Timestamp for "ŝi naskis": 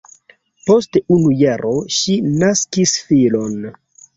1.99-2.95